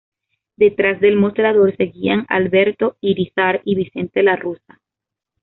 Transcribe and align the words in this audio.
Detrás 0.57 0.99
del 0.99 1.15
mostrador, 1.15 1.77
seguían 1.77 2.25
Alberto 2.27 2.97
Irízar 3.01 3.61
y 3.65 3.75
Vicente 3.75 4.23
La 4.23 4.35
Russa. 4.35 4.81